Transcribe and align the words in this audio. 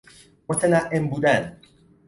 متنعم 0.49 1.07
بودن 1.09 1.57